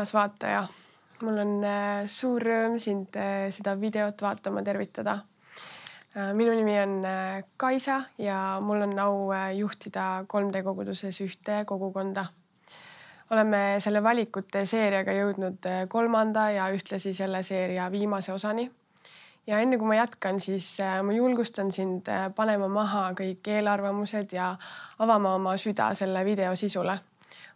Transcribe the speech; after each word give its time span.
armas 0.00 0.14
vaataja, 0.14 0.60
mul 1.20 1.38
on 1.42 1.50
äh, 1.60 2.06
suur 2.08 2.40
rõõm 2.40 2.78
sind 2.80 3.16
äh, 3.20 3.50
seda 3.52 3.74
videot 3.76 4.22
vaatama 4.24 4.62
tervitada. 4.64 5.18
Äh, 6.16 6.30
minu 6.32 6.54
nimi 6.56 6.78
on 6.80 6.94
Kaisa 7.60 7.98
ja 8.16 8.56
mul 8.64 8.86
on 8.86 8.94
au 8.98 9.28
juhtida 9.58 10.24
3D 10.24 10.62
koguduses 10.64 11.20
ühte 11.20 11.66
kogukonda. 11.66 12.24
oleme 13.30 13.76
selle 13.78 14.02
valikute 14.02 14.64
seeriaga 14.66 15.12
jõudnud 15.12 15.68
kolmanda 15.88 16.48
ja 16.50 16.70
ühtlasi 16.72 17.12
selle 17.14 17.42
seeria 17.42 17.90
viimase 17.92 18.32
osani. 18.32 18.70
ja 19.46 19.58
enne 19.60 19.76
kui 19.76 19.86
ma 19.86 20.00
jätkan, 20.00 20.40
siis 20.40 20.78
ma 21.02 21.12
julgustan 21.12 21.72
sind 21.72 22.08
panema 22.36 22.68
maha 22.68 23.12
kõik 23.12 23.52
eelarvamused 23.52 24.32
ja 24.32 24.56
avama 24.98 25.34
oma 25.34 25.56
süda 25.56 25.92
selle 25.94 26.24
video 26.24 26.56
sisule 26.56 26.98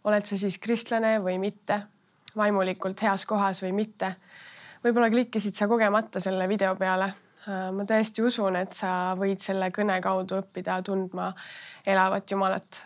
oled 0.05 0.25
sa 0.25 0.37
siis 0.37 0.57
kristlane 0.61 1.17
või 1.23 1.39
mitte, 1.41 1.81
vaimulikult 2.37 3.01
heas 3.01 3.25
kohas 3.25 3.61
või 3.63 3.71
mitte. 3.71 4.15
võib-olla 4.83 5.09
klikkisid 5.09 5.55
sa 5.55 5.67
kogemata 5.67 6.19
selle 6.19 6.47
video 6.47 6.75
peale. 6.75 7.13
Äh, 7.47 7.69
ma 7.71 7.85
tõesti 7.85 8.23
usun, 8.25 8.55
et 8.55 8.73
sa 8.73 9.15
võid 9.17 9.41
selle 9.41 9.71
kõne 9.71 9.99
kaudu 10.01 10.39
õppida 10.41 10.81
tundma 10.83 11.33
elavat 11.87 12.31
Jumalat. 12.31 12.85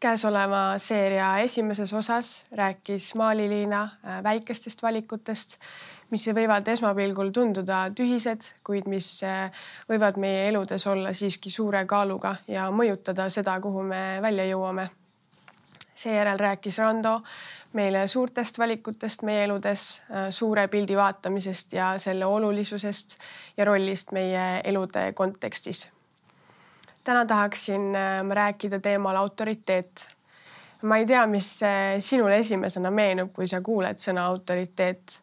käesoleva 0.00 0.78
seeria 0.78 1.38
esimeses 1.38 1.92
osas 1.92 2.46
rääkis 2.52 3.14
Maali-Liina 3.14 3.82
äh, 3.82 4.22
väikestest 4.22 4.82
valikutest, 4.82 5.58
mis 6.10 6.28
võivad 6.28 6.68
esmapilgul 6.68 7.30
tunduda 7.30 7.90
tühised, 7.90 8.46
kuid 8.64 8.86
mis 8.86 9.22
äh, 9.22 9.50
võivad 9.88 10.16
meie 10.16 10.48
eludes 10.48 10.86
olla 10.86 11.12
siiski 11.12 11.50
suure 11.50 11.84
kaaluga 11.86 12.36
ja 12.48 12.70
mõjutada 12.70 13.28
seda, 13.30 13.60
kuhu 13.60 13.82
me 13.82 14.18
välja 14.22 14.44
jõuame 14.44 14.88
seejärel 15.98 16.38
rääkis 16.38 16.78
Rando 16.78 17.20
meile 17.72 18.06
suurtest 18.08 18.58
valikutest 18.58 19.22
meie 19.22 19.44
eludes, 19.44 20.02
äh, 20.10 20.28
suure 20.30 20.68
pildi 20.68 20.96
vaatamisest 20.96 21.72
ja 21.72 21.92
selle 21.98 22.26
olulisusest 22.26 23.18
ja 23.56 23.64
rollist 23.64 24.12
meie 24.12 24.60
elude 24.64 25.12
kontekstis. 25.12 25.88
täna 27.04 27.26
tahaksin 27.26 27.94
äh, 27.96 28.22
ma 28.22 28.34
rääkida 28.34 28.80
teemal 28.80 29.16
autoriteet. 29.16 30.06
ma 30.82 30.96
ei 30.96 31.06
tea, 31.06 31.26
mis 31.26 31.62
äh, 31.62 31.98
sinule 31.98 32.38
esimesena 32.38 32.90
meenub, 32.90 33.32
kui 33.32 33.48
sa 33.48 33.60
kuuled 33.60 33.98
sõna 33.98 34.26
autoriteet. 34.26 35.20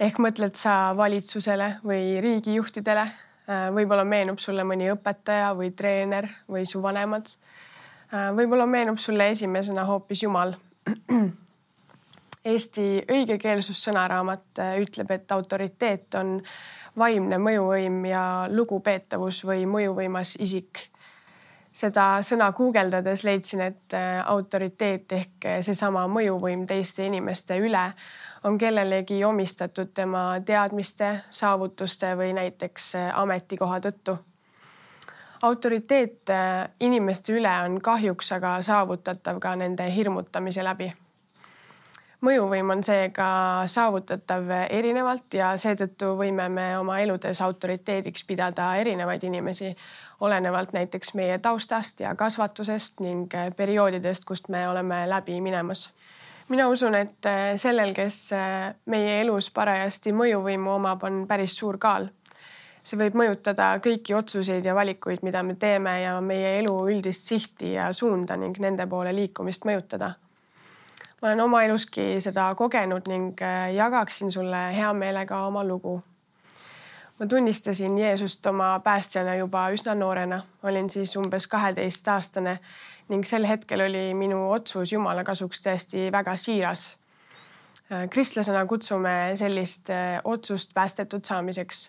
ehk 0.00 0.18
mõtled 0.18 0.54
sa 0.54 0.96
valitsusele 0.96 1.76
või 1.84 2.20
riigijuhtidele? 2.20 3.10
võib-olla 3.50 4.04
meenub 4.04 4.38
sulle 4.38 4.62
mõni 4.62 4.86
õpetaja 4.92 5.48
või 5.58 5.72
treener 5.74 6.28
või 6.48 6.62
su 6.66 6.82
vanemad 6.82 7.26
Äh, 7.26 7.69
võib-olla 8.10 8.66
meenub 8.66 8.98
sulle 8.98 9.30
esimesena 9.30 9.84
hoopis 9.84 10.22
Jumal. 10.22 10.54
Eesti 12.44 13.04
õigekeelsussõnaraamat 13.12 14.58
äh, 14.58 14.78
ütleb, 14.80 15.10
et 15.12 15.32
autoriteet 15.32 16.14
on 16.16 16.38
vaimne 16.98 17.36
mõjuvõim 17.38 17.98
ja 18.08 18.22
lugupeetavus 18.48 19.42
või 19.44 19.66
mõjuvõimas 19.68 20.38
isik. 20.40 20.88
seda 21.72 22.22
sõna 22.22 22.52
guugeldades 22.52 23.24
leidsin, 23.24 23.60
et 23.60 23.94
äh, 23.94 24.22
autoriteet 24.24 25.12
ehk 25.12 25.46
seesama 25.60 26.06
mõjuvõim 26.08 26.66
teiste 26.66 27.06
inimeste 27.06 27.58
üle 27.58 27.92
on 28.44 28.58
kellelegi 28.58 29.24
omistatud 29.24 29.92
tema 29.94 30.40
teadmiste, 30.44 31.20
saavutuste 31.30 32.16
või 32.16 32.32
näiteks 32.32 32.94
ametikoha 33.12 33.80
tõttu 33.80 34.16
autoriteet 35.42 36.30
äh, 36.30 36.68
inimeste 36.80 37.32
üle 37.32 37.52
on 37.64 37.80
kahjuks 37.82 38.32
aga 38.32 38.58
saavutatav 38.62 39.40
ka 39.40 39.54
nende 39.56 39.86
hirmutamise 39.94 40.64
läbi. 40.64 40.92
mõjuvõim 42.20 42.70
on 42.70 42.82
seega 42.84 43.26
saavutatav 43.66 44.50
erinevalt 44.68 45.34
ja 45.34 45.54
seetõttu 45.56 46.12
võime 46.18 46.48
me 46.52 46.66
oma 46.78 46.98
eludes 47.00 47.40
autoriteediks 47.40 48.24
pidada 48.28 48.74
erinevaid 48.76 49.24
inimesi, 49.24 49.72
olenevalt 50.20 50.72
näiteks 50.76 51.14
meie 51.14 51.38
taustast 51.38 52.00
ja 52.00 52.14
kasvatusest 52.14 53.00
ning 53.00 53.34
äh, 53.34 53.48
perioodidest, 53.56 54.24
kust 54.24 54.48
me 54.48 54.68
oleme 54.68 55.06
läbi 55.08 55.40
minemas 55.40 55.88
mina 56.48 56.68
usun, 56.68 56.94
et 56.94 57.26
äh, 57.26 57.56
sellel, 57.56 57.94
kes 57.94 58.34
meie 58.86 59.20
elus 59.20 59.50
parajasti 59.50 60.12
mõjuvõimu 60.12 60.74
omab, 60.76 61.04
on 61.06 61.26
päris 61.28 61.56
suur 61.56 61.78
kaal 61.78 62.10
see 62.90 62.98
võib 62.98 63.16
mõjutada 63.18 63.70
kõiki 63.82 64.14
otsuseid 64.16 64.66
ja 64.66 64.74
valikuid, 64.74 65.22
mida 65.26 65.42
me 65.46 65.54
teeme 65.60 66.00
ja 66.02 66.16
meie 66.24 66.56
elu 66.60 66.74
üldist 66.90 67.28
sihti 67.30 67.74
ja 67.76 67.90
suunda 67.96 68.36
ning 68.40 68.58
nende 68.62 68.86
poole 68.90 69.14
liikumist 69.14 69.66
mõjutada. 69.68 70.14
ma 71.20 71.28
olen 71.28 71.40
oma 71.40 71.62
eluski 71.64 72.20
seda 72.20 72.54
kogenud 72.56 73.08
ning 73.08 73.42
äh, 73.42 73.72
jagaksin 73.76 74.32
sulle 74.32 74.70
hea 74.76 74.92
meelega 74.92 75.44
oma 75.46 75.64
lugu. 75.64 76.02
ma 77.18 77.26
tunnistasin 77.26 77.98
Jeesust 77.98 78.46
oma 78.46 78.80
päästjana 78.84 79.36
juba 79.36 79.68
üsna 79.70 79.94
noorena, 79.94 80.42
olin 80.62 80.90
siis 80.90 81.16
umbes 81.16 81.46
kaheteistaastane 81.46 82.58
ning 83.08 83.24
sel 83.24 83.46
hetkel 83.46 83.80
oli 83.80 84.14
minu 84.14 84.50
otsus 84.50 84.92
Jumala 84.92 85.24
kasuks 85.24 85.62
tõesti 85.66 86.10
väga 86.12 86.36
siiras 86.36 86.96
äh, 87.92 88.08
kristlasena 88.10 88.66
kutsume 88.66 89.32
sellist 89.34 89.90
äh, 89.90 90.18
otsust 90.24 90.74
päästetud 90.74 91.24
saamiseks 91.24 91.88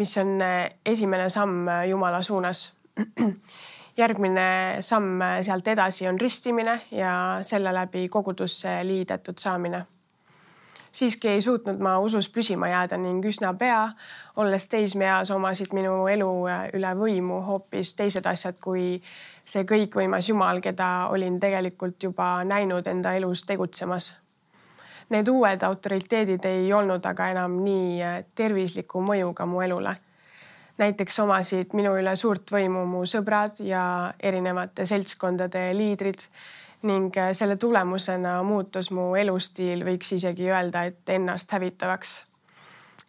mis 0.00 0.16
on 0.18 0.40
äh, 0.42 0.70
esimene 0.86 1.28
samm 1.30 1.68
äh, 1.68 1.88
Jumala 1.88 2.22
suunas. 2.22 2.72
järgmine 3.96 4.76
samm 4.80 5.20
äh, 5.20 5.42
sealt 5.42 5.68
edasi 5.68 6.08
on 6.08 6.20
ristimine 6.20 6.80
ja 6.90 7.38
selle 7.42 7.74
läbi 7.74 8.08
kogudusse 8.08 8.80
liidetud 8.82 9.38
saamine. 9.38 9.84
siiski 10.92 11.28
ei 11.28 11.42
suutnud 11.42 11.78
ma 11.78 11.98
usus 12.02 12.28
püsima 12.28 12.68
jääda 12.68 12.96
ning 12.98 13.24
üsna 13.24 13.52
pea, 13.54 13.82
olles 14.36 14.68
teismeeas, 14.68 15.30
omasid 15.30 15.74
minu 15.76 16.06
elu 16.10 16.30
üle 16.74 16.94
võimu 16.98 17.42
hoopis 17.46 17.92
teised 17.94 18.26
asjad 18.26 18.56
kui 18.60 19.02
see 19.44 19.62
kõikvõimas 19.62 20.32
Jumal, 20.32 20.58
keda 20.60 20.88
olin 21.12 21.38
tegelikult 21.40 22.02
juba 22.02 22.40
näinud 22.44 22.86
enda 22.90 23.14
elus 23.20 23.44
tegutsemas 23.46 24.14
Need 25.10 25.28
uued 25.28 25.62
autoriteedid 25.66 26.44
ei 26.46 26.68
olnud 26.72 27.02
aga 27.06 27.32
enam 27.32 27.56
nii 27.64 27.98
äh, 28.02 28.20
tervisliku 28.34 29.02
mõjuga 29.02 29.46
mu 29.46 29.60
elule. 29.66 29.96
näiteks 30.78 31.18
omasid 31.20 31.74
minu 31.76 31.90
üle 31.98 32.14
suurt 32.16 32.52
võimu 32.54 32.86
mu 32.88 33.02
sõbrad 33.04 33.58
ja 33.60 33.82
erinevate 34.22 34.86
seltskondade 34.86 35.64
liidrid 35.74 36.22
ning 36.82 37.16
äh, 37.18 37.32
selle 37.32 37.56
tulemusena 37.56 38.42
muutus 38.42 38.92
mu 38.94 39.10
elustiil, 39.18 39.82
võiks 39.84 40.14
isegi 40.14 40.46
öelda, 40.48 40.84
et 40.84 41.08
ennast 41.08 41.52
hävitavaks. 41.52 42.22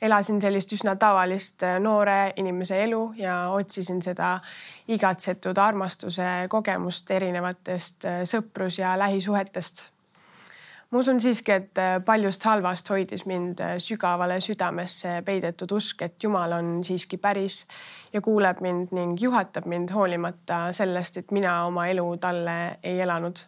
elasin 0.01 0.41
sellist 0.41 0.73
üsna 0.73 0.95
tavalist 0.95 1.63
äh, 1.63 1.77
noore 1.79 2.33
inimese 2.35 2.83
elu 2.83 3.13
ja 3.15 3.49
otsisin 3.49 4.01
seda 4.01 4.39
igatsetud 4.87 5.57
armastuse 5.57 6.47
kogemust 6.49 7.11
erinevatest 7.11 8.09
sõprus- 8.25 8.81
ja 8.81 8.97
lähisuhetest 8.97 9.91
ma 10.91 10.99
usun 10.99 11.21
siiski, 11.23 11.51
et 11.51 11.79
äh, 11.79 11.97
paljust 12.05 12.43
halvast 12.43 12.89
hoidis 12.91 13.25
mind 13.25 13.59
äh, 13.63 13.77
sügavale 13.79 14.39
südamesse 14.43 15.21
peidetud 15.25 15.71
usk, 15.77 16.01
et 16.01 16.23
Jumal 16.23 16.51
on 16.57 16.83
siiski 16.83 17.17
päris 17.17 17.63
ja 18.13 18.21
kuuleb 18.21 18.59
mind 18.61 18.91
ning 18.95 19.15
juhatab 19.21 19.65
mind 19.71 19.93
hoolimata 19.95 20.67
sellest, 20.75 21.17
et 21.17 21.31
mina 21.31 21.61
oma 21.65 21.87
elu 21.87 22.05
talle 22.17 22.57
ei 22.83 22.99
elanud. 22.99 23.39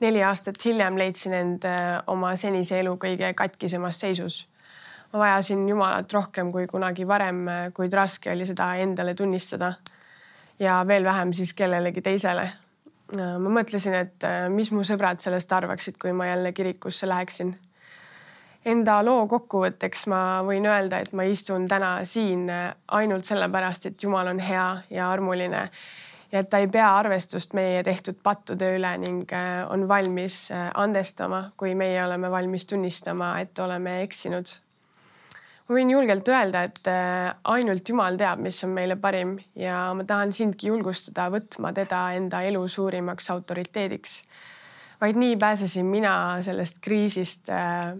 neli 0.00 0.22
aastat 0.22 0.64
hiljem 0.64 0.98
leidsin 0.98 1.34
end 1.34 1.64
äh, 1.64 2.02
oma 2.06 2.34
senise 2.36 2.80
elu 2.80 2.98
kõige 3.04 3.32
katkisemas 3.34 4.00
seisus. 4.00 4.48
ma 5.12 5.18
vajasin 5.18 5.68
Jumalat 5.68 6.12
rohkem 6.12 6.52
kui 6.52 6.66
kunagi 6.66 7.06
varem, 7.06 7.46
kuid 7.74 7.92
raske 7.92 8.32
oli 8.32 8.46
seda 8.46 8.74
endale 8.74 9.14
tunnistada. 9.14 9.74
ja 10.58 10.84
veel 10.86 11.04
vähem 11.04 11.32
siis 11.32 11.52
kellelegi 11.52 12.02
teisele 12.02 12.50
ma 13.14 13.52
mõtlesin, 13.60 13.94
et 13.94 14.24
äh, 14.26 14.48
mis 14.50 14.72
mu 14.74 14.84
sõbrad 14.86 15.22
sellest 15.22 15.52
arvaksid, 15.52 15.98
kui 16.02 16.12
ma 16.12 16.26
jälle 16.26 16.52
kirikusse 16.52 17.08
läheksin. 17.08 17.54
Enda 18.66 18.98
loo 19.06 19.28
kokkuvõtteks 19.30 20.08
ma 20.10 20.42
võin 20.42 20.66
öelda, 20.66 20.98
et 20.98 21.12
ma 21.14 21.22
istun 21.30 21.68
täna 21.70 22.00
siin 22.04 22.48
äh, 22.50 22.72
ainult 22.98 23.28
sellepärast, 23.28 23.86
et 23.86 24.02
Jumal 24.02 24.32
on 24.32 24.42
hea 24.42 24.66
ja 24.90 25.10
armuline 25.10 25.68
ja 26.32 26.42
et 26.42 26.50
ta 26.50 26.58
ei 26.58 26.66
pea 26.66 26.88
arvestust 26.98 27.54
meie 27.54 27.84
tehtud 27.86 28.18
pattude 28.22 28.72
üle 28.74 28.90
ning 28.98 29.30
on 29.70 29.84
valmis 29.88 30.48
andestama, 30.74 31.52
kui 31.56 31.76
meie 31.78 32.00
oleme 32.02 32.30
valmis 32.30 32.66
tunnistama, 32.66 33.36
et 33.40 33.58
oleme 33.62 34.00
eksinud 34.02 34.50
ma 35.66 35.74
võin 35.74 35.90
julgelt 35.90 36.28
öelda, 36.30 36.62
et 36.68 36.90
äh, 36.90 37.30
ainult 37.50 37.88
Jumal 37.88 38.18
teab, 38.18 38.42
mis 38.44 38.58
on 38.64 38.74
meile 38.76 38.96
parim 39.00 39.36
ja 39.58 39.88
ma 39.98 40.06
tahan 40.06 40.34
sindki 40.34 40.70
julgustada 40.70 41.28
võtma 41.34 41.72
teda 41.74 42.08
enda 42.18 42.42
elu 42.46 42.62
suurimaks 42.68 43.30
autoriteediks. 43.34 44.20
vaid 45.00 45.16
nii 45.16 45.36
pääsesin 45.36 45.86
mina 45.86 46.42
sellest 46.42 46.78
kriisist, 46.80 47.50
äh, 47.50 47.96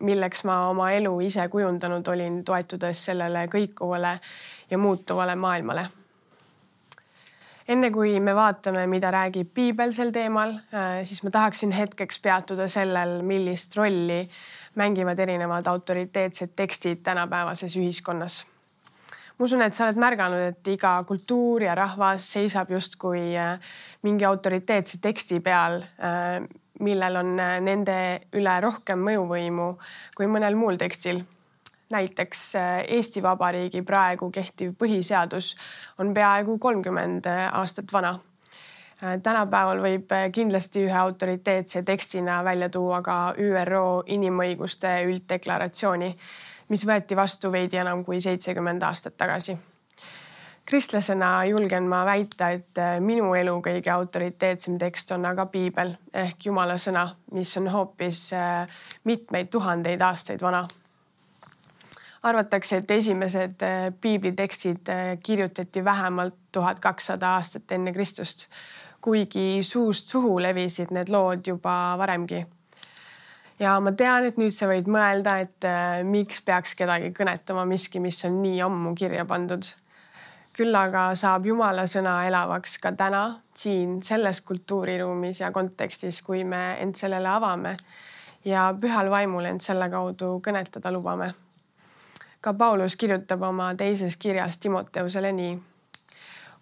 milleks 0.00 0.44
ma 0.44 0.68
oma 0.68 0.90
elu 0.92 1.12
ise 1.20 1.48
kujundanud 1.48 2.08
olin, 2.08 2.44
toetudes 2.44 3.04
sellele 3.04 3.46
kõikuvale 3.46 4.18
ja 4.70 4.78
muutuvale 4.78 5.36
maailmale. 5.36 5.88
enne 7.68 7.90
kui 7.90 8.20
me 8.20 8.34
vaatame, 8.34 8.86
mida 8.86 9.10
räägib 9.10 9.52
piibel 9.54 9.92
sel 9.92 10.10
teemal, 10.12 10.56
siis 11.04 11.22
ma 11.22 11.30
tahaksin 11.30 11.70
hetkeks 11.72 12.18
peatuda 12.20 12.66
sellel, 12.68 13.22
millist 13.22 13.76
rolli 13.76 14.26
mängivad 14.74 15.18
erinevad 15.18 15.66
autoriteetsed 15.66 16.54
tekstid 16.56 17.02
tänapäevases 17.02 17.76
ühiskonnas. 17.76 18.44
ma 19.38 19.44
usun, 19.44 19.62
et 19.62 19.74
sa 19.74 19.86
oled 19.86 19.98
märganud, 19.98 20.40
et 20.52 20.68
iga 20.68 20.94
kultuur 21.08 21.62
ja 21.62 21.74
rahvas 21.74 22.32
seisab 22.32 22.70
justkui 22.70 23.32
mingi 24.02 24.24
autoriteetse 24.24 25.00
teksti 25.02 25.40
peal, 25.40 25.82
millel 26.80 27.16
on 27.16 27.36
nende 27.36 27.98
üle 28.32 28.60
rohkem 28.60 28.98
mõjuvõimu 28.98 29.68
kui 30.16 30.26
mõnel 30.26 30.56
muul 30.56 30.76
tekstil 30.76 31.24
näiteks 31.92 32.52
Eesti 32.88 33.22
Vabariigi 33.22 33.82
praegu 33.82 34.30
kehtiv 34.32 34.74
põhiseadus 34.80 35.52
on 36.00 36.14
peaaegu 36.16 36.58
kolmkümmend 36.58 37.28
aastat 37.52 37.92
vana. 37.92 38.18
Tänapäeval 39.22 39.80
võib 39.82 40.12
kindlasti 40.32 40.84
ühe 40.86 40.94
autoriteetse 40.94 41.82
tekstina 41.82 42.44
välja 42.44 42.68
tuua 42.68 43.02
ka 43.02 43.34
ÜRO 43.38 44.02
inimõiguste 44.06 44.94
ülddeklaratsiooni, 45.08 46.12
mis 46.68 46.86
võeti 46.86 47.18
vastu 47.18 47.52
veidi 47.52 47.80
enam 47.82 48.04
kui 48.04 48.20
seitsekümmend 48.20 48.82
aastat 48.82 49.16
tagasi. 49.18 49.56
Kristlasena 50.66 51.44
julgen 51.44 51.88
ma 51.90 52.04
väita, 52.06 52.52
et 52.54 52.78
minu 53.02 53.32
elu 53.34 53.56
kõige 53.64 53.90
autoriteetsem 53.90 54.78
tekst 54.78 55.10
on 55.10 55.26
aga 55.26 55.48
piibel 55.50 55.96
ehk 56.14 56.46
Jumala 56.46 56.78
sõna, 56.78 57.08
mis 57.34 57.56
on 57.58 57.66
hoopis 57.74 58.28
mitmeid 59.04 59.50
tuhandeid 59.50 60.06
aastaid 60.06 60.40
vana. 60.40 60.62
Arvatakse, 62.22 62.76
et 62.76 62.90
esimesed 62.90 63.62
äh, 63.66 63.88
piiblitekstid 64.00 64.88
äh, 64.88 65.18
kirjutati 65.22 65.84
vähemalt 65.84 66.34
tuhat 66.52 66.78
kakssada 66.78 67.34
aastat 67.34 67.72
enne 67.74 67.92
Kristust, 67.92 68.46
kuigi 69.02 69.62
suust 69.66 70.08
suhu 70.08 70.38
levisid 70.42 70.92
need 70.94 71.10
lood 71.10 71.46
juba 71.46 71.96
varemgi. 71.98 72.46
ja 73.58 73.80
ma 73.80 73.92
tean, 73.92 74.24
et 74.24 74.38
nüüd 74.40 74.54
sa 74.54 74.68
võid 74.70 74.88
mõelda, 74.90 75.38
et 75.42 75.68
äh, 75.68 76.02
miks 76.04 76.40
peaks 76.46 76.74
kedagi 76.78 77.12
kõnetama 77.16 77.66
miski, 77.68 78.00
mis 78.00 78.24
on 78.24 78.40
nii 78.42 78.62
ammu 78.62 78.94
kirja 78.94 79.24
pandud. 79.24 79.62
küll 80.52 80.74
aga 80.76 81.14
saab 81.16 81.46
Jumala 81.46 81.86
sõna 81.86 82.26
elavaks 82.28 82.78
ka 82.78 82.92
täna 82.92 83.40
siin 83.54 84.02
selles 84.02 84.40
kultuuriruumis 84.40 85.40
ja 85.40 85.52
kontekstis, 85.52 86.22
kui 86.22 86.44
me 86.44 86.76
end 86.80 86.94
sellele 86.94 87.28
avame 87.28 87.76
ja 88.44 88.74
pühal 88.80 89.10
vaimul 89.10 89.44
end 89.44 89.60
selle 89.60 89.88
kaudu 89.90 90.40
kõnetada 90.44 90.92
lubame 90.92 91.32
ka 92.42 92.52
Paulus 92.52 92.96
kirjutab 92.96 93.42
oma 93.46 93.74
teises 93.78 94.16
kirjas 94.16 94.58
Timoteusele 94.58 95.32
nii. 95.32 95.58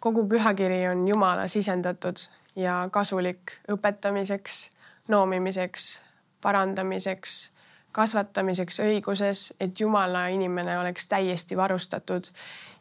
Kogu 0.00 0.26
pühakiri 0.28 0.88
on 0.88 1.08
Jumala 1.08 1.48
sisendatud 1.48 2.16
ja 2.56 2.88
kasulik 2.92 3.52
õpetamiseks, 3.72 4.70
noomimiseks, 5.08 6.02
parandamiseks, 6.42 7.50
kasvatamiseks 7.92 8.80
õiguses, 8.80 9.52
et 9.60 9.80
Jumala 9.80 10.26
inimene 10.28 10.78
oleks 10.78 11.08
täiesti 11.08 11.56
varustatud 11.56 12.30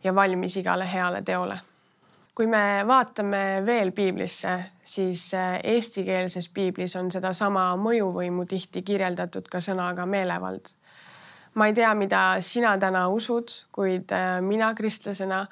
ja 0.04 0.16
valmis 0.16 0.58
igale 0.58 0.94
heale 0.94 1.22
teole. 1.22 1.60
kui 2.40 2.48
me 2.48 2.84
vaatame 2.88 3.64
veel 3.66 3.92
piiblisse, 3.92 4.52
siis 4.84 5.34
eh, 5.34 5.60
eestikeelses 5.74 6.48
piiblis 6.50 6.96
on 6.96 7.12
sedasama 7.12 7.74
mõjuvõimu 7.76 8.46
tihti 8.48 8.82
kirjeldatud 8.82 9.50
ka 9.52 9.60
sõnaga 9.60 10.06
meelevald 10.06 10.72
ma 11.54 11.68
ei 11.68 11.74
tea, 11.74 11.94
mida 11.96 12.22
sina 12.40 12.78
täna 12.80 13.08
usud, 13.12 13.52
kuid 13.76 14.12
äh, 14.16 14.40
mina 14.42 14.74
kristlasena 14.74 15.48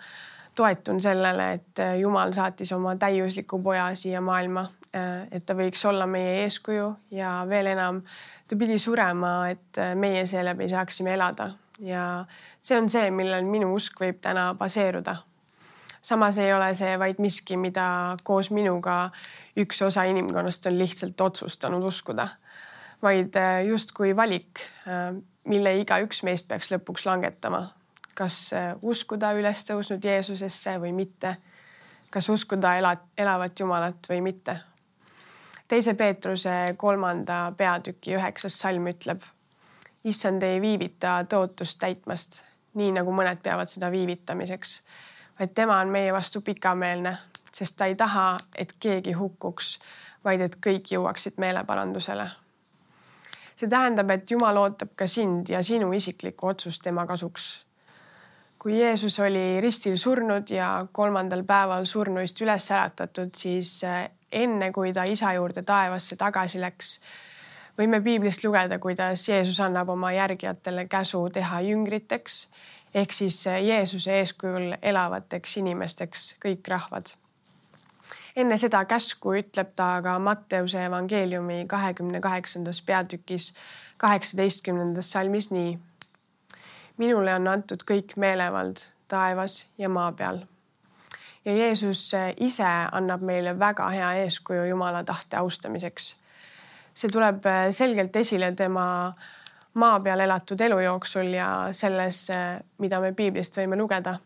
toetun 0.57 1.01
sellele, 1.01 1.51
et 1.59 1.79
äh, 1.83 1.95
Jumal 2.01 2.33
saatis 2.33 2.71
oma 2.75 2.95
täiusliku 2.99 3.59
poja 3.63 3.91
siia 3.95 4.21
maailma, 4.21 4.67
äh, 4.95 5.27
et 5.31 5.45
ta 5.45 5.55
võiks 5.57 5.83
olla 5.89 6.07
meie 6.09 6.43
eeskuju 6.45 6.89
ja 7.15 7.37
veel 7.49 7.71
enam, 7.73 8.01
ta 8.47 8.57
pidi 8.59 8.79
surema, 8.79 9.49
et 9.51 9.79
meie 9.95 10.25
seeläbi 10.25 10.69
saaksime 10.71 11.13
elada 11.13 11.51
ja 11.83 12.25
see 12.61 12.77
on 12.79 12.89
see, 12.89 13.11
millel 13.13 13.45
minu 13.45 13.73
usk 13.75 13.99
võib 14.01 14.21
täna 14.23 14.49
baseeruda. 14.57 15.17
samas 16.01 16.37
ei 16.39 16.53
ole 16.53 16.73
see 16.75 16.97
vaid 16.99 17.19
miski, 17.19 17.57
mida 17.57 18.17
koos 18.23 18.49
minuga 18.51 19.11
üks 19.57 19.81
osa 19.81 20.03
inimkonnast 20.09 20.65
on 20.65 20.77
lihtsalt 20.79 21.21
otsustanud 21.21 21.83
uskuda, 21.83 22.27
vaid 23.01 23.35
justkui 23.67 24.15
valik 24.15 24.63
mille 25.47 25.73
igaüks 25.81 26.23
meist 26.27 26.47
peaks 26.47 26.71
lõpuks 26.73 27.07
langetama. 27.07 27.69
Kas 28.17 28.37
äh, 28.53 28.71
uskuda 28.81 29.31
üles 29.37 29.61
tõusnud 29.67 30.03
Jeesusesse 30.03 30.77
või 30.81 30.93
mitte. 30.95 31.37
kas 32.09 32.29
uskuda 32.29 32.77
ela-, 32.79 32.97
elavat 33.17 33.59
Jumalat 33.59 34.09
või 34.09 34.21
mitte. 34.21 34.59
teise 35.67 35.93
Peetruse 35.93 36.65
kolmanda 36.77 37.53
peatüki 37.57 38.15
üheksas 38.15 38.59
salm 38.59 38.87
ütleb. 38.87 39.21
issand 40.03 40.43
ei 40.43 40.61
viivita 40.61 41.25
tõotust 41.29 41.79
täitmast, 41.79 42.41
nii 42.73 42.91
nagu 42.91 43.11
mõned 43.11 43.41
peavad 43.43 43.69
seda 43.69 43.91
viivitamiseks, 43.91 44.81
vaid 45.39 45.53
tema 45.53 45.79
on 45.79 45.89
meie 45.89 46.13
vastu 46.13 46.41
pikameelne, 46.41 47.17
sest 47.53 47.77
ta 47.77 47.85
ei 47.85 47.95
taha, 47.95 48.37
et 48.55 48.73
keegi 48.79 49.13
hukkuks, 49.13 49.79
vaid 50.23 50.41
et 50.41 50.55
kõik 50.65 50.91
jõuaksid 50.91 51.37
meeleparandusele 51.37 52.29
see 53.57 53.69
tähendab, 53.69 54.09
et 54.13 54.31
Jumal 54.31 54.57
ootab 54.57 54.93
ka 54.95 55.07
sind 55.07 55.49
ja 55.49 55.63
sinu 55.63 55.91
isiklikku 55.93 56.47
otsust 56.47 56.83
tema 56.83 57.05
kasuks. 57.09 57.66
Kui 58.59 58.79
Jeesus 58.79 59.19
oli 59.19 59.61
ristil 59.61 59.97
surnud 59.97 60.49
ja 60.49 60.87
kolmandal 60.91 61.43
päeval 61.43 61.85
surnuist 61.85 62.41
üles 62.41 62.71
äratatud, 62.71 63.35
siis 63.35 63.83
eh, 63.83 64.09
enne 64.31 64.71
kui 64.75 64.93
ta 64.93 65.05
isa 65.07 65.33
juurde 65.37 65.63
taevasse 65.63 66.15
tagasi 66.15 66.61
läks, 66.61 66.97
võime 67.77 68.01
piiblist 68.03 68.43
lugeda, 68.43 68.79
kuidas 68.79 69.27
Jeesus 69.29 69.59
annab 69.63 69.89
oma 69.93 70.11
järgijatele 70.15 70.87
käsu 70.89 71.21
teha 71.33 71.61
jüngriteks 71.61 72.47
ehk 72.93 73.13
siis 73.13 73.39
eh, 73.47 73.61
Jeesuse 73.67 74.19
eeskujul 74.19 74.75
elavateks 74.81 75.57
inimesteks 75.63 76.33
kõik 76.43 76.67
rahvad 76.67 77.15
enne 78.37 78.57
seda 78.61 78.83
käsku 78.85 79.33
ütleb 79.39 79.73
ta 79.75 79.97
ka 80.05 80.17
Matteuse 80.21 80.83
evangeeliumi 80.85 81.65
kahekümne 81.69 82.21
kaheksandas 82.21 82.81
peatükis 82.85 83.53
kaheksateistkümnendas 83.97 85.11
salmis 85.11 85.51
nii. 85.51 85.77
Minule 86.97 87.33
on 87.35 87.47
antud 87.47 87.83
kõik 87.87 88.15
meelevald 88.17 88.83
taevas 89.07 89.65
ja 89.77 89.89
maa 89.89 90.11
peal. 90.11 90.39
ja 91.45 91.53
Jeesus 91.53 92.11
ise 92.37 92.69
annab 92.91 93.21
meile 93.21 93.59
väga 93.59 93.89
hea 93.89 94.13
eeskuju 94.23 94.65
Jumala 94.65 95.03
tahte 95.03 95.37
austamiseks. 95.37 96.15
see 96.93 97.09
tuleb 97.09 97.43
selgelt 97.71 98.15
esile 98.15 98.51
tema 98.51 99.13
maa 99.73 99.99
peal 99.99 100.19
elatud 100.19 100.61
elu 100.61 100.79
jooksul 100.79 101.33
ja 101.33 101.69
selles, 101.71 102.27
mida 102.77 102.99
me 102.99 103.13
piiblist 103.13 103.57
võime 103.57 103.77
lugeda 103.77 104.17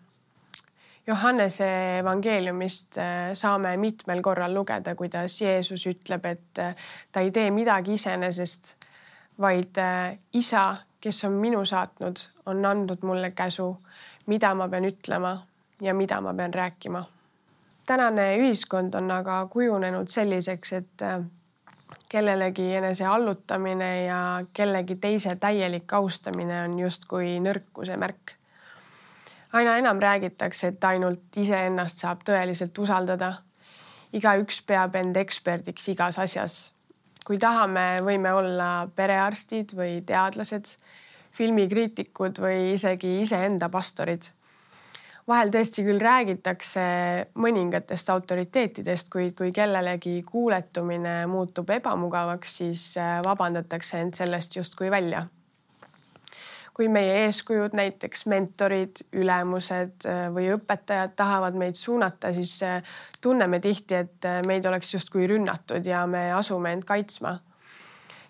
Johannese 1.08 1.68
evangeeliumist 2.00 2.98
saame 3.34 3.74
mitmel 3.78 4.22
korral 4.22 4.54
lugeda, 4.54 4.94
kuidas 4.96 5.40
Jeesus 5.42 5.88
ütleb, 5.90 6.26
et 6.30 6.62
ta 7.12 7.24
ei 7.24 7.32
tee 7.34 7.50
midagi 7.52 7.98
iseenesest, 7.98 8.76
vaid 9.42 9.80
isa, 10.38 10.64
kes 11.02 11.24
on 11.26 11.40
minu 11.42 11.64
saatnud, 11.66 12.22
on 12.46 12.66
andnud 12.66 13.04
mulle 13.04 13.32
käsu, 13.32 13.78
mida 14.26 14.54
ma 14.56 14.70
pean 14.70 14.86
ütlema 14.86 15.38
ja 15.82 15.94
mida 15.94 16.22
ma 16.22 16.34
pean 16.34 16.54
rääkima. 16.54 17.04
tänane 17.86 18.38
ühiskond 18.38 18.96
on 18.96 19.12
aga 19.12 19.48
kujunenud 19.50 20.08
selliseks, 20.08 20.74
et 20.74 21.06
kellelegi 22.10 22.76
enese 22.76 23.06
allutamine 23.06 24.06
ja 24.06 24.44
kellegi 24.54 24.96
teise 24.96 25.36
täielik 25.36 25.94
austamine 25.94 26.64
on 26.64 26.80
justkui 26.80 27.40
nõrkuse 27.40 27.98
märk 27.98 28.42
aina 29.54 29.78
enam 29.78 30.00
räägitakse, 30.00 30.68
et 30.68 30.84
ainult 30.84 31.38
iseennast 31.38 32.04
saab 32.04 32.26
tõeliselt 32.28 32.78
usaldada. 32.80 33.34
igaüks 34.14 34.58
peab 34.68 34.96
end 34.96 35.16
eksperdiks 35.16 35.88
igas 35.90 36.20
asjas. 36.20 36.74
kui 37.26 37.38
tahame, 37.38 37.98
võime 38.04 38.34
olla 38.34 38.88
perearstid 38.96 39.76
või 39.76 40.02
teadlased, 40.06 40.78
filmikriitikud 41.32 42.40
või 42.44 42.74
isegi 42.74 43.22
iseenda 43.22 43.70
pastorid. 43.70 44.30
vahel 45.28 45.52
tõesti 45.54 45.84
küll 45.86 46.02
räägitakse 46.02 46.82
mõningatest 47.36 48.10
autoriteetidest, 48.10 49.10
kuid 49.10 49.36
kui 49.38 49.52
kellelegi 49.52 50.24
kuuletumine 50.28 51.26
muutub 51.28 51.70
ebamugavaks, 51.70 52.58
siis 52.58 52.96
vabandatakse 53.26 54.00
end 54.00 54.18
sellest 54.18 54.56
justkui 54.56 54.92
välja 54.92 55.28
kui 56.74 56.88
meie 56.90 57.26
eeskujud, 57.26 57.76
näiteks 57.78 58.26
mentorid, 58.32 59.04
ülemused 59.14 60.08
äh, 60.10 60.24
või 60.34 60.48
õpetajad 60.56 61.16
tahavad 61.20 61.58
meid 61.60 61.78
suunata, 61.78 62.32
siis 62.34 62.56
äh, 62.66 62.80
tunneme 63.22 63.60
tihti, 63.62 64.00
et 64.00 64.28
äh, 64.28 64.40
meid 64.48 64.66
oleks 64.66 64.94
justkui 64.96 65.28
rünnatud 65.30 65.86
ja 65.86 66.06
me 66.08 66.32
asume 66.34 66.74
end 66.74 66.88
kaitsma. 66.88 67.38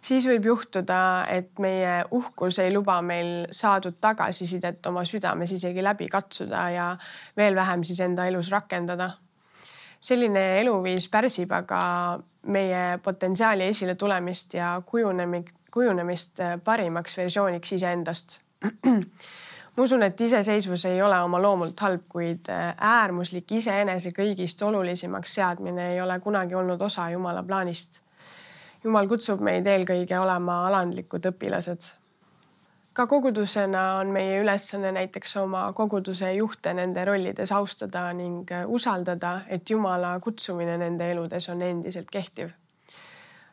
Siis 0.01 0.25
võib 0.27 0.45
juhtuda, 0.45 1.23
et 1.29 1.59
meie 1.59 2.01
uhkus 2.11 2.59
ei 2.59 2.73
luba 2.73 3.01
meil 3.01 3.47
saadud 3.51 3.99
tagasisidet 4.01 4.85
oma 4.89 5.05
südames 5.05 5.51
isegi 5.51 5.83
läbi 5.83 6.09
katsuda 6.09 6.69
ja 6.73 6.87
veel 7.37 7.55
vähem 7.55 7.83
siis 7.83 7.99
enda 7.99 8.25
elus 8.25 8.51
rakendada 8.51 9.11
selline 10.01 10.43
eluviis 10.61 11.07
pärsib 11.13 11.51
aga 11.53 11.79
meie 12.49 12.97
potentsiaali 13.03 13.69
esile 13.69 13.95
tulemist 13.95 14.53
ja 14.57 14.73
kujunemi-, 14.85 15.45
kujunemist 15.71 16.41
parimaks 16.63 17.17
versiooniks 17.17 17.77
iseendast 17.77 18.39
ma 19.75 19.83
usun, 19.83 20.03
et 20.03 20.21
iseseisvus 20.21 20.85
ei 20.89 21.01
ole 21.01 21.17
oma 21.21 21.41
loomult 21.41 21.79
halb, 21.85 22.03
kuid 22.09 22.49
äärmuslik 22.51 23.51
iseenese 23.57 24.11
kõigist 24.15 24.61
olulisemaks 24.65 25.37
seadmine 25.39 25.93
ei 25.93 26.01
ole 26.01 26.19
kunagi 26.19 26.55
olnud 26.55 26.81
osa 26.81 27.09
Jumala 27.09 27.43
plaanist. 27.43 28.01
Jumal 28.83 29.07
kutsub 29.07 29.41
meid 29.45 29.67
eelkõige 29.67 30.19
olema 30.19 30.65
alandlikud 30.67 31.25
õpilased 31.29 31.91
ka 32.93 33.07
kogudusena 33.07 33.95
on 33.95 34.07
meie 34.07 34.39
ülesanne 34.41 34.91
näiteks 34.91 35.37
oma 35.37 35.63
koguduse 35.73 36.33
juhte 36.33 36.73
nende 36.73 37.05
rollides 37.05 37.51
austada 37.51 38.09
ning 38.13 38.49
usaldada, 38.67 39.41
et 39.47 39.69
Jumala 39.69 40.17
kutsumine 40.19 40.77
nende 40.77 41.11
eludes 41.11 41.49
on 41.49 41.61
endiselt 41.61 42.11
kehtiv. 42.11 42.49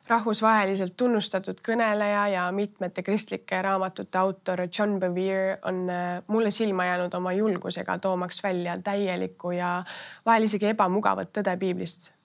rahvusvaheliselt 0.08 0.94
tunnustatud 0.96 1.58
kõneleja 1.60 2.22
ja 2.32 2.44
mitmete 2.52 3.02
kristlike 3.04 3.58
raamatute 3.62 4.18
autor 4.18 4.62
John 4.78 4.94
Bevere 5.00 5.58
on 5.68 5.82
äh, 5.90 6.22
mulle 6.26 6.50
silma 6.50 6.86
jäänud 6.86 7.14
oma 7.14 7.32
julgusega, 7.32 7.98
toomaks 7.98 8.42
välja 8.42 8.78
täielikku 8.84 9.50
ja 9.50 9.84
vahel 10.26 10.48
isegi 10.48 10.66
ebamugavat 10.72 11.28
tõde 11.36 11.56
piiblist. 11.60 12.17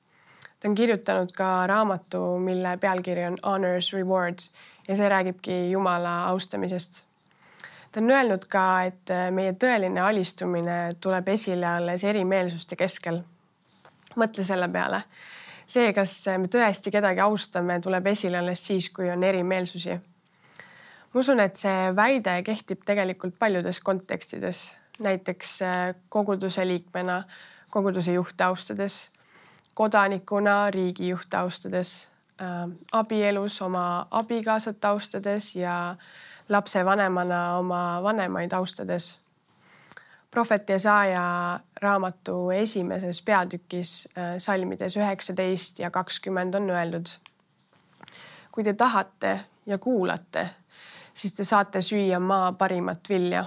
Ta 0.64 0.70
on 0.70 0.76
kirjutanud 0.76 1.32
ka 1.36 1.68
raamatu, 1.68 2.40
mille 2.40 2.78
pealkiri 2.78 3.26
on 3.26 3.38
Honors 3.44 3.94
Reward 3.94 4.40
ja 4.88 4.96
see 4.96 5.10
räägibki 5.10 5.72
Jumala 5.72 6.26
austamisest. 6.26 7.04
ta 7.92 8.00
on 8.00 8.12
öelnud 8.12 8.46
ka, 8.48 8.84
et 8.84 9.12
äh, 9.12 9.28
meie 9.32 9.52
tõeline 9.54 10.00
alistumine 10.00 10.96
tuleb 11.00 11.28
esile 11.28 11.68
alles 11.68 12.04
erimeelsuste 12.04 12.76
keskel. 12.76 13.22
mõtle 14.16 14.44
selle 14.44 14.70
peale. 14.70 15.04
see, 15.68 15.94
kas 15.94 16.28
me 16.38 16.48
tõesti 16.48 16.92
kedagi 16.92 17.20
austame, 17.20 17.80
tuleb 17.80 18.08
esile 18.08 18.38
alles 18.38 18.66
siis, 18.66 18.90
kui 18.90 19.10
on 19.12 19.24
erimeelsusi. 19.24 20.00
ma 21.14 21.20
usun, 21.20 21.40
et 21.40 21.56
see 21.56 21.96
väide 21.96 22.42
kehtib 22.44 22.86
tegelikult 22.86 23.36
paljudes 23.40 23.80
kontekstides, 23.80 24.72
näiteks 25.00 25.62
äh, 25.62 25.96
koguduse 26.10 26.68
liikmena, 26.68 27.24
koguduse 27.70 28.14
juhte 28.14 28.44
austades, 28.44 29.12
kodanikuna 29.74 30.72
riigijuhte 30.72 31.38
austades 31.38 32.10
äh, 32.42 32.70
abielus 32.92 33.62
oma 33.62 34.08
abikaasat 34.12 34.86
austades 34.86 35.56
ja 35.56 35.96
lapsevanemana 36.50 37.58
oma 37.58 38.04
vanemaid 38.04 38.52
austades. 38.52 39.20
prohvet 40.32 40.70
Jesaja 40.70 41.60
raamatu 41.82 42.50
esimeses 42.50 43.22
peatükis 43.22 44.10
äh, 44.18 44.38
salmides 44.38 44.98
üheksateist 44.98 45.80
ja 45.80 45.92
kakskümmend 45.92 46.54
on 46.54 46.70
öeldud. 46.70 47.06
kui 48.52 48.64
te 48.64 48.74
tahate 48.74 49.40
ja 49.66 49.78
kuulate, 49.78 50.50
siis 51.14 51.34
te 51.34 51.44
saate 51.44 51.82
süüa 51.82 52.20
maa 52.20 52.52
parimat 52.52 53.10
vilja. 53.10 53.46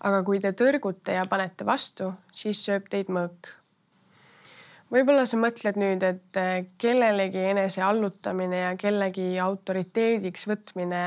aga 0.00 0.22
kui 0.22 0.40
te 0.40 0.52
tõrgute 0.52 1.12
ja 1.12 1.24
panete 1.28 1.66
vastu, 1.66 2.12
siis 2.32 2.64
sööb 2.64 2.88
teid 2.90 3.08
mõõk 3.08 3.61
võib-olla 4.92 5.24
sa 5.28 5.38
mõtled 5.40 5.78
nüüd, 5.80 6.04
et 6.04 6.38
äh, 6.40 6.66
kellelegi 6.80 7.46
enese 7.52 7.82
allutamine 7.84 8.66
ja 8.66 8.74
kellegi 8.78 9.34
autoriteediks 9.40 10.46
võtmine 10.50 11.02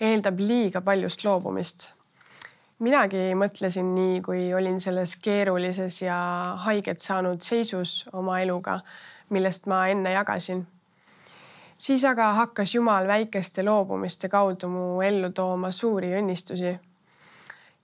eeldab 0.00 0.40
liiga 0.40 0.82
paljust 0.84 1.24
loobumist. 1.24 1.92
minagi 2.78 3.32
mõtlesin 3.34 3.94
nii, 3.94 4.20
kui 4.20 4.54
olin 4.54 4.80
selles 4.80 5.16
keerulises 5.16 6.02
ja 6.02 6.16
haiget 6.66 7.00
saanud 7.00 7.40
seisus 7.40 8.04
oma 8.12 8.40
eluga, 8.40 8.80
millest 9.30 9.66
ma 9.66 9.86
enne 9.88 10.12
jagasin. 10.12 10.66
siis 11.78 12.04
aga 12.04 12.32
hakkas 12.32 12.74
Jumal 12.74 13.06
väikeste 13.08 13.62
loobumiste 13.62 14.28
kaudu 14.28 14.68
mu 14.68 15.02
ellu 15.02 15.32
tooma 15.32 15.72
suuri 15.72 16.12
õnnistusi 16.20 16.78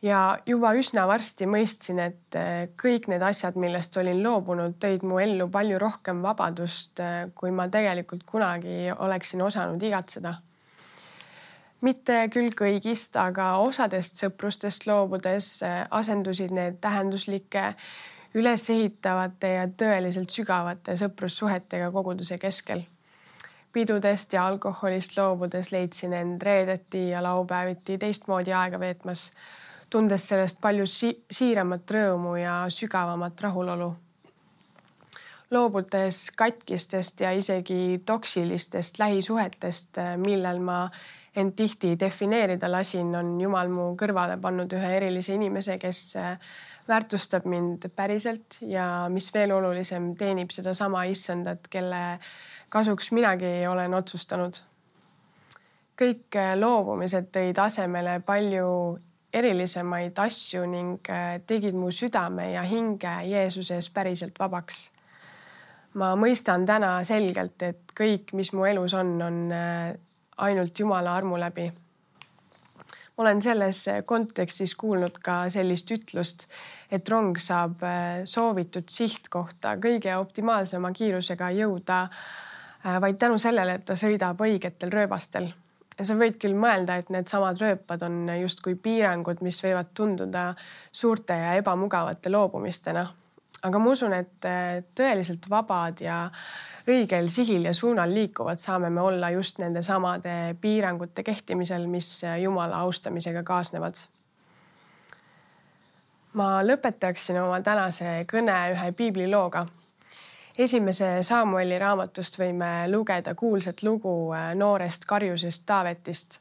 ja 0.02 0.20
juba 0.46 0.72
üsna 0.78 1.06
varsti 1.08 1.46
mõistsin, 1.46 2.00
et 2.02 2.38
eh, 2.38 2.68
kõik 2.78 3.08
need 3.12 3.22
asjad, 3.22 3.56
millest 3.60 3.96
olin 4.00 4.22
loobunud, 4.24 4.76
tõid 4.82 5.04
mu 5.06 5.20
ellu 5.22 5.48
palju 5.52 5.78
rohkem 5.82 6.22
vabadust, 6.24 6.98
eh, 7.00 7.26
kui 7.34 7.52
ma 7.54 7.68
tegelikult 7.72 8.24
kunagi 8.26 8.90
oleksin 8.98 9.42
osanud 9.42 9.82
igatseda. 9.82 10.40
mitte 11.82 12.28
küll 12.30 12.52
kõigist, 12.54 13.16
aga 13.18 13.56
osadest 13.58 14.20
sõprustest 14.20 14.86
loobudes 14.86 15.62
eh, 15.62 15.86
asendusid 15.90 16.50
need 16.50 16.78
tähenduslike, 16.80 17.74
ülesehitavate 18.34 19.48
ja 19.48 19.66
tõeliselt 19.66 20.30
sügavate 20.30 20.96
sõprussuhetega 20.96 21.90
koguduse 21.92 22.38
keskel 22.38 22.86
pidudest 23.72 24.32
ja 24.32 24.46
alkoholist 24.46 25.16
loobudes 25.16 25.72
leidsin 25.72 26.12
end 26.12 26.42
reedeti 26.42 27.08
ja 27.08 27.22
laupäeviti 27.22 27.98
teistmoodi 27.98 28.52
aega 28.52 28.80
veetmas 28.80 29.30
tundes 29.92 30.24
sellest 30.28 30.60
palju 30.60 30.86
si 30.88 31.10
siiramat 31.30 31.90
rõõmu 31.96 32.36
ja 32.40 32.62
sügavamat 32.72 33.40
rahulolu. 33.40 33.92
loobudes 35.52 36.30
katkistest 36.36 37.20
ja 37.20 37.30
isegi 37.36 38.00
toksilistest 38.06 38.98
lähisuhetest, 38.98 39.98
millel 40.16 40.62
ma 40.64 40.86
end 41.36 41.52
tihti 41.56 41.92
defineerida 42.00 42.70
lasin, 42.72 43.12
on 43.16 43.40
Jumal 43.40 43.68
mu 43.68 43.90
kõrvale 44.00 44.38
pannud 44.40 44.72
ühe 44.72 44.96
erilise 44.96 45.34
inimese, 45.36 45.76
kes 45.78 46.16
väärtustab 46.88 47.44
mind 47.44 47.84
päriselt 47.96 48.62
ja 48.64 49.06
mis 49.12 49.28
veel 49.34 49.52
olulisem, 49.52 50.14
teenib 50.16 50.50
sedasama 50.50 51.04
issandat, 51.12 51.68
kelle 51.70 52.18
kasuks 52.72 53.12
minagi 53.12 53.66
olen 53.68 53.94
otsustanud. 53.94 54.56
kõik 56.02 56.36
loobumised 56.58 57.28
tõid 57.30 57.58
asemele 57.60 58.20
palju 58.26 58.68
erilisemaid 59.32 60.18
asju 60.18 60.64
ning 60.68 61.10
äh, 61.10 61.40
tegid 61.46 61.76
mu 61.76 61.90
südame 61.92 62.50
ja 62.52 62.64
hinge 62.68 63.12
Jeesuse 63.28 63.78
ees 63.80 63.88
päriselt 63.90 64.38
vabaks. 64.38 64.90
ma 65.94 66.14
mõistan 66.16 66.64
täna 66.66 67.02
selgelt, 67.04 67.62
et 67.62 67.92
kõik, 67.96 68.32
mis 68.32 68.52
mu 68.56 68.64
elus 68.64 68.94
on, 68.96 69.14
on 69.22 69.38
äh, 69.52 69.94
ainult 70.36 70.78
Jumala 70.78 71.16
armu 71.16 71.40
läbi. 71.40 71.70
ma 73.16 73.24
olen 73.24 73.42
selles 73.42 73.86
kontekstis 74.06 74.74
kuulnud 74.74 75.18
ka 75.22 75.48
sellist 75.50 75.90
ütlust, 75.90 76.46
et 76.90 77.08
rong 77.08 77.38
saab 77.40 77.82
äh, 77.82 78.22
soovitud 78.24 78.88
sihtkohta 78.88 79.76
kõige 79.76 80.16
optimaalsema 80.16 80.92
kiirusega 80.92 81.50
jõuda 81.50 82.08
vaid 83.00 83.14
tänu 83.14 83.36
sellele, 83.38 83.76
et 83.78 83.84
ta 83.86 83.94
sõidab 83.94 84.40
õigetel 84.42 84.90
rööbastel 84.90 85.52
ja 86.02 86.08
sa 86.08 86.16
võid 86.18 86.38
küll 86.42 86.56
mõelda, 86.58 86.98
et 86.98 87.10
needsamad 87.14 87.60
rööpad 87.62 88.02
on 88.02 88.26
justkui 88.40 88.74
piirangud, 88.74 89.42
mis 89.46 89.60
võivad 89.62 89.92
tunduda 89.94 90.48
suurte 90.92 91.36
ja 91.38 91.54
ebamugavate 91.60 92.32
loobumistena. 92.32 93.06
aga 93.62 93.78
ma 93.78 93.90
usun, 93.90 94.12
et 94.12 94.44
eh, 94.50 94.82
tõeliselt 94.98 95.46
vabad 95.50 96.00
ja 96.02 96.24
õigel 96.90 97.28
sihil 97.30 97.68
ja 97.68 97.74
suunal 97.74 98.10
liikuvad 98.14 98.58
saame 98.58 98.90
me 98.90 99.00
olla 99.00 99.30
just 99.30 99.60
nende 99.62 99.82
samade 99.86 100.56
piirangute 100.60 101.22
kehtimisel, 101.22 101.86
mis 101.86 102.24
Jumala 102.42 102.82
austamisega 102.82 103.42
kaasnevad. 103.42 103.94
ma 106.32 106.62
lõpetaksin 106.64 107.38
oma 107.44 107.60
tänase 107.60 108.24
kõne 108.26 108.58
ühe 108.72 108.92
piiblilooga 108.92 109.66
esimese 110.58 111.22
Samueli 111.22 111.78
raamatust 111.78 112.36
võime 112.38 112.88
lugeda 112.90 113.34
kuulsat 113.34 113.82
lugu 113.82 114.32
äh, 114.34 114.52
noorest 114.54 115.06
karjusest 115.08 115.64
Taavetist, 115.66 116.38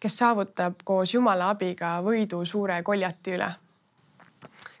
kes 0.00 0.18
saavutab 0.18 0.82
koos 0.84 1.14
Jumala 1.14 1.50
abiga 1.50 1.96
võidu 2.04 2.44
suure 2.46 2.82
koljati 2.82 3.36
üle. 3.36 3.50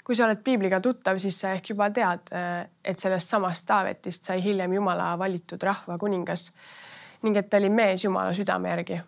kui 0.04 0.16
sa 0.16 0.24
oled 0.26 0.40
piibliga 0.42 0.80
tuttav, 0.80 1.18
siis 1.22 1.36
sa 1.40 1.52
ehk 1.54 1.68
juba 1.70 1.90
tead, 1.90 2.32
äh, 2.34 2.68
et 2.84 2.98
sellest 2.98 3.28
samast 3.28 3.66
Taavetist 3.66 4.22
sai 4.22 4.42
hiljem 4.42 4.72
Jumala 4.72 5.18
valitud 5.18 5.62
rahva 5.62 5.98
kuningas 5.98 6.52
ning 7.22 7.36
et 7.36 7.50
ta 7.50 7.56
oli 7.56 7.70
mees 7.70 8.04
Jumala 8.04 8.34
südame 8.34 8.68
järgi. 8.68 9.00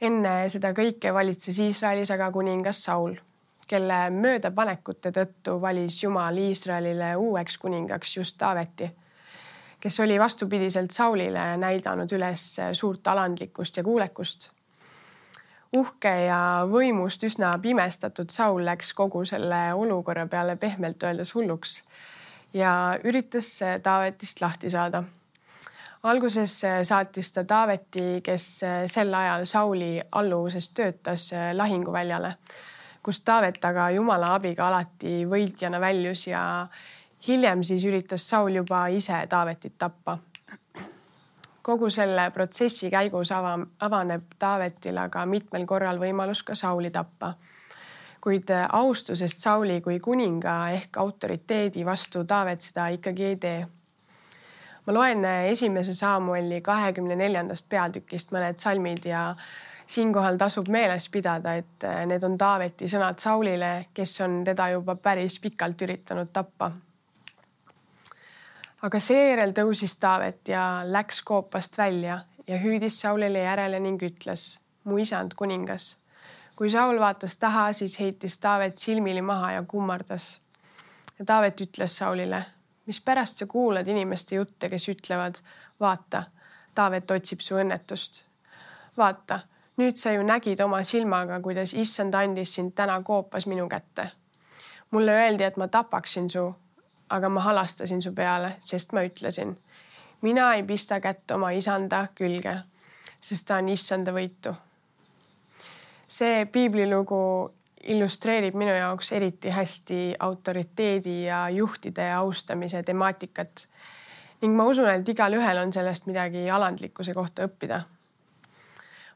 enne 0.00 0.48
seda 0.48 0.72
kõike 0.72 1.14
valitses 1.14 1.58
Iisraelis 1.58 2.10
aga 2.10 2.30
kuningas 2.30 2.84
Saul 2.84 3.16
kelle 3.66 4.10
möödapanekute 4.10 5.10
tõttu 5.10 5.60
valis 5.60 6.02
Jumal 6.02 6.38
Iisraelile 6.38 7.16
uueks 7.16 7.58
kuningaks 7.58 8.16
just 8.16 8.38
Taaveti, 8.38 8.90
kes 9.80 10.00
oli 10.00 10.20
vastupidiselt 10.20 10.90
Saulile 10.90 11.56
näidanud 11.56 12.12
üles 12.12 12.44
suurt 12.72 13.06
alandlikkust 13.06 13.76
ja 13.76 13.84
kuulekust. 13.84 14.50
uhke 15.76 16.10
ja 16.24 16.66
võimust 16.70 17.24
üsna 17.26 17.58
pimestatud 17.62 18.30
Saul 18.30 18.64
läks 18.64 18.94
kogu 18.94 19.24
selle 19.24 19.74
olukorra 19.74 20.26
peale 20.26 20.56
pehmelt 20.56 21.02
öeldes 21.02 21.34
hulluks 21.34 21.82
ja 22.54 22.98
üritas 23.04 23.60
Taavetist 23.82 24.40
lahti 24.40 24.70
saada 24.70 25.02
alguses 26.02 26.62
saatis 26.82 27.32
ta 27.32 27.44
Taaveti, 27.44 28.20
kes 28.22 28.46
sel 28.86 29.14
ajal 29.14 29.44
Sauli 29.44 30.00
alluvuses 30.12 30.70
töötas 30.70 31.30
lahinguväljale 31.52 32.34
kus 33.06 33.20
Taavet 33.22 33.62
aga 33.64 33.90
Jumala 33.94 34.32
abiga 34.34 34.66
alati 34.66 35.20
võitjana 35.30 35.78
väljus 35.78 36.24
ja 36.26 36.40
hiljem 37.28 37.62
siis 37.64 37.84
üritas 37.86 38.24
Saul 38.26 38.58
juba 38.58 38.86
ise 38.90 39.20
Taavetit 39.30 39.76
tappa. 39.78 40.18
kogu 41.62 41.90
selle 41.90 42.30
protsessi 42.30 42.90
käigus 42.90 43.32
ava, 43.32 43.58
avaneb 43.80 44.34
Taavetil 44.38 44.98
aga 44.98 45.24
mitmel 45.26 45.66
korral 45.66 45.98
võimalus 46.02 46.42
ka 46.42 46.54
Sauli 46.54 46.90
tappa. 46.90 47.34
kuid 48.20 48.50
austusest 48.72 49.42
Sauli 49.42 49.80
kui 49.80 50.00
kuninga 50.00 50.70
ehk 50.70 50.96
autoriteedi 50.96 51.86
vastu 51.86 52.24
Taavet 52.24 52.60
seda 52.60 52.88
ikkagi 52.88 53.24
ei 53.24 53.36
tee 53.36 53.66
ma 54.86 54.92
loen 54.94 55.24
esimese 55.24 55.94
Samueli 55.94 56.60
kahekümne 56.60 57.16
neljandast 57.16 57.68
peatükist 57.68 58.34
mõned 58.34 58.58
salmid 58.58 59.06
ja 59.06 59.36
siinkohal 59.86 60.36
tasub 60.36 60.68
meeles 60.68 61.08
pidada, 61.08 61.54
et 61.54 61.84
äh, 61.84 62.06
need 62.06 62.24
on 62.24 62.38
Taaveti 62.38 62.88
sõnad 62.90 63.18
Saulile, 63.22 63.86
kes 63.94 64.20
on 64.20 64.42
teda 64.44 64.68
juba 64.74 64.96
päris 64.96 65.38
pikalt 65.40 65.82
üritanud 65.82 66.32
tappa. 66.32 66.70
aga 68.82 69.00
seejärel 69.00 69.52
tõusis 69.52 69.96
Taavet 70.00 70.48
ja 70.48 70.82
läks 70.84 71.22
koopast 71.22 71.78
välja 71.78 72.20
ja 72.46 72.58
hüüdis 72.58 73.00
Saulile 73.00 73.38
järele 73.38 73.80
ning 73.80 74.02
ütles, 74.02 74.58
mu 74.84 74.98
isand 74.98 75.34
kuningas. 75.36 75.96
kui 76.56 76.70
Saul 76.70 77.00
vaatas 77.00 77.36
taha, 77.36 77.72
siis 77.72 78.00
heitis 78.00 78.38
Taavet 78.38 78.76
silmili 78.76 79.22
maha 79.22 79.52
ja 79.52 79.64
kummardas. 79.68 80.40
ja 81.18 81.24
Taavet 81.24 81.60
ütles 81.60 81.98
Saulile, 81.98 82.44
mispärast 82.86 83.36
sa 83.36 83.46
kuulad 83.46 83.88
inimeste 83.88 84.34
jutte, 84.34 84.68
kes 84.68 84.88
ütlevad, 84.88 85.34
vaata, 85.80 86.24
Taavet 86.74 87.10
otsib 87.10 87.40
su 87.40 87.54
õnnetust. 87.54 88.24
vaata 88.96 89.40
nüüd 89.76 89.96
sa 89.96 90.12
ju 90.12 90.22
nägid 90.24 90.60
oma 90.60 90.82
silmaga, 90.82 91.40
kuidas 91.40 91.74
issand 91.74 92.14
andis 92.14 92.54
sind 92.56 92.72
täna 92.74 93.00
koopas 93.02 93.46
minu 93.46 93.68
kätte. 93.68 94.10
mulle 94.90 95.12
öeldi, 95.12 95.44
et 95.44 95.56
ma 95.56 95.68
tapaksin 95.68 96.30
su, 96.30 96.54
aga 97.08 97.28
ma 97.28 97.40
halastasin 97.40 98.02
su 98.02 98.12
peale, 98.14 98.56
sest 98.60 98.92
ma 98.92 99.02
ütlesin, 99.02 99.56
mina 100.22 100.54
ei 100.54 100.62
pista 100.62 101.00
kätt 101.00 101.30
oma 101.30 101.50
isanda 101.50 102.06
külge, 102.14 102.56
sest 103.20 103.46
ta 103.48 103.56
on 103.56 103.68
issanda 103.68 104.12
võitu. 104.12 104.54
see 106.08 106.46
piiblilugu 106.46 107.52
illustreerib 107.82 108.54
minu 108.54 108.74
jaoks 108.74 109.12
eriti 109.12 109.50
hästi 109.50 110.14
autoriteedi 110.18 111.24
ja 111.24 111.48
juhtide 111.50 112.12
austamise 112.12 112.82
temaatikat 112.82 113.66
ning 114.42 114.56
ma 114.56 114.64
usun, 114.64 114.88
et 114.88 115.08
igalühel 115.08 115.58
on 115.58 115.72
sellest 115.72 116.06
midagi 116.06 116.50
alandlikkuse 116.50 117.14
kohta 117.14 117.46
õppida 117.46 117.82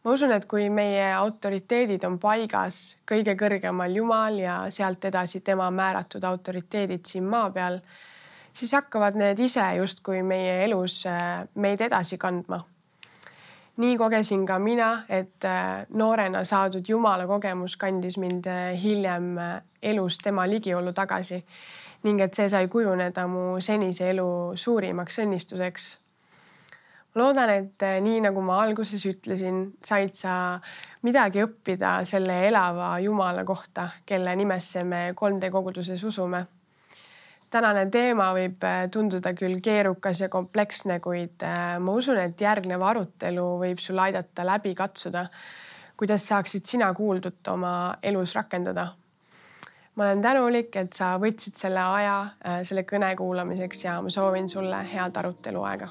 ma 0.04 0.12
usun, 0.12 0.32
et 0.32 0.46
kui 0.48 0.68
meie 0.72 1.10
autoriteedid 1.14 2.04
on 2.08 2.18
paigas, 2.20 2.96
kõige 3.08 3.36
kõrgemal 3.38 3.92
Jumal 3.96 4.38
ja 4.40 4.56
sealt 4.72 5.04
edasi 5.04 5.42
tema 5.44 5.68
määratud 5.70 6.24
autoriteedid 6.24 7.04
siin 7.06 7.28
maa 7.28 7.50
peal, 7.52 7.80
siis 8.52 8.72
hakkavad 8.76 9.18
need 9.20 9.38
ise 9.44 9.66
justkui 9.76 10.22
meie 10.26 10.62
elus 10.64 11.02
äh, 11.06 11.44
meid 11.54 11.80
edasi 11.80 12.18
kandma. 12.18 12.64
nii 13.80 13.96
kogesin 13.96 14.46
ka 14.46 14.58
mina, 14.58 15.04
et 15.08 15.44
äh, 15.44 15.86
noorena 15.88 16.44
saadud 16.44 16.88
Jumala 16.88 17.26
kogemus 17.26 17.76
kandis 17.76 18.18
mind 18.18 18.46
äh, 18.46 18.82
hiljem 18.82 19.36
elus 19.82 20.18
tema 20.18 20.48
ligiolu 20.48 20.92
tagasi 20.92 21.44
ning 22.02 22.20
et 22.20 22.34
see 22.34 22.48
sai 22.48 22.68
kujuneda 22.68 23.26
mu 23.28 23.60
senise 23.60 24.10
elu 24.10 24.52
suurimaks 24.56 25.18
õnnistuseks 25.20 25.99
loodan, 27.14 27.50
et 27.50 27.82
eh, 27.82 27.98
nii 28.02 28.20
nagu 28.24 28.42
ma 28.44 28.60
alguses 28.64 29.02
ütlesin, 29.08 29.62
said 29.84 30.14
sa 30.16 30.34
midagi 31.06 31.42
õppida 31.42 32.00
selle 32.08 32.36
elava 32.48 32.92
Jumala 33.02 33.44
kohta, 33.44 33.88
kelle 34.06 34.34
nimesse 34.38 34.84
me 34.84 35.10
3D 35.18 35.50
koguduses 35.50 36.04
usume. 36.04 36.46
tänane 37.50 37.88
teema 37.90 38.30
võib 38.34 38.62
eh, 38.62 38.86
tunduda 38.90 39.34
küll 39.34 39.60
keerukas 39.60 40.20
ja 40.20 40.28
kompleksne, 40.28 41.00
kuid 41.00 41.42
eh, 41.42 41.78
ma 41.78 41.92
usun, 41.92 42.18
et 42.18 42.40
järgnev 42.40 42.82
arutelu 42.82 43.48
võib 43.58 43.78
sul 43.78 43.98
aidata 43.98 44.46
läbi 44.46 44.74
katsuda, 44.74 45.26
kuidas 45.96 46.28
saaksid 46.28 46.64
sina 46.64 46.94
kuuldut 46.94 47.48
oma 47.48 47.96
elus 48.02 48.34
rakendada 48.34 48.92
ma 49.94 50.04
olen 50.06 50.22
tänulik, 50.22 50.76
et 50.76 50.92
sa 50.96 51.16
võtsid 51.20 51.58
selle 51.58 51.82
aja 51.82 52.62
selle 52.64 52.86
kõne 52.88 53.10
kuulamiseks 53.18 53.84
ja 53.84 54.00
ma 54.00 54.14
soovin 54.14 54.48
sulle 54.48 54.84
head 54.94 55.18
arutelu 55.18 55.64
aega 55.66 55.90